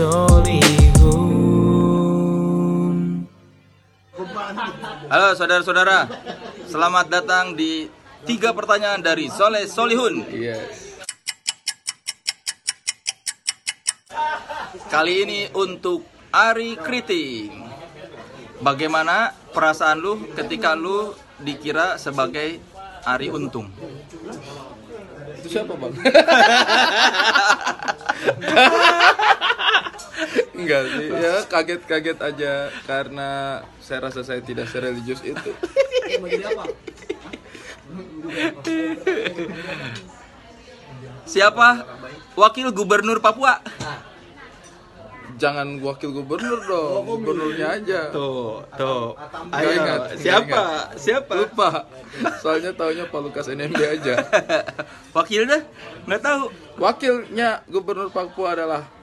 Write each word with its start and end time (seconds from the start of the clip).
Halo 0.00 0.40
saudara-saudara 5.36 6.08
Selamat 6.64 7.12
datang 7.12 7.52
di 7.52 7.84
tiga 8.24 8.56
pertanyaan 8.56 9.04
dari 9.04 9.28
Soleh 9.28 9.68
Solihun. 9.68 10.24
Iya. 10.32 10.56
Kali 14.88 15.20
ini 15.20 15.52
untuk 15.52 16.08
Ari 16.32 16.80
Kriting 16.80 17.52
Bagaimana 18.64 19.36
perasaan 19.52 20.00
lu 20.00 20.32
ketika 20.32 20.72
lu 20.72 21.12
dikira 21.44 22.00
sebagai 22.00 22.56
Ari 23.04 23.28
Untung? 23.28 23.68
Itu 25.44 25.60
siapa 25.60 25.76
bang? 25.76 25.92
Enggak 30.70 30.86
sih, 30.86 31.06
ya 31.10 31.34
kaget-kaget 31.50 32.18
aja 32.22 32.52
karena 32.86 33.58
saya 33.82 34.06
rasa 34.06 34.22
saya 34.22 34.38
tidak 34.38 34.70
sereligius 34.70 35.18
itu. 35.26 35.50
Siapa 41.26 41.82
wakil 42.38 42.70
gubernur 42.70 43.18
Papua? 43.18 43.58
Jangan 45.42 45.82
wakil 45.82 46.14
gubernur 46.14 46.62
dong, 46.62 47.02
gubernurnya 47.02 47.82
aja. 47.82 48.14
Tuh, 48.14 48.62
tuh. 48.78 49.18
Ayo, 49.50 49.74
ingat, 49.74 50.00
siapa? 50.22 50.46
ingat. 50.46 50.86
Siapa? 51.00 51.32
Lupa. 51.34 51.70
Soalnya 52.38 52.70
taunya 52.78 53.10
Pak 53.10 53.20
Lukas 53.24 53.50
NMB 53.50 53.80
aja. 53.80 54.20
Wakil 55.16 55.50
dah? 55.50 55.64
Nggak 56.06 56.22
tahu. 56.22 56.44
Wakilnya 56.78 57.64
gubernur 57.66 58.12
Papua 58.12 58.52
adalah 58.52 58.99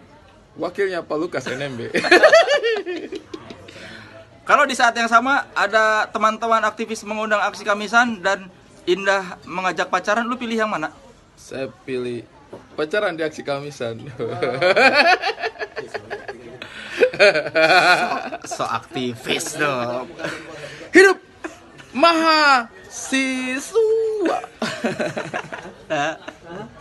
wakilnya 0.57 1.05
Pak 1.05 1.17
Lukas 1.17 1.45
NMB. 1.45 1.93
Kalau 4.47 4.63
di 4.63 4.75
saat 4.75 4.95
yang 4.95 5.11
sama 5.11 5.47
ada 5.51 6.07
teman-teman 6.07 6.63
aktivis 6.63 7.03
mengundang 7.03 7.43
aksi 7.43 7.67
kamisan 7.67 8.23
dan 8.23 8.47
Indah 8.87 9.35
mengajak 9.43 9.91
pacaran, 9.91 10.23
lu 10.23 10.39
pilih 10.39 10.63
yang 10.63 10.71
mana? 10.71 10.87
saya 11.37 11.69
pilih 11.85 12.25
pacaran 12.73 13.13
di 13.13 13.23
aksi 13.23 13.43
kamisan. 13.45 14.01
So 18.45 18.61
aktivis 18.61 19.57
dong. 19.57 20.05
Hidup 20.93 21.17
maha 21.89 22.69
siswa. 22.89 24.37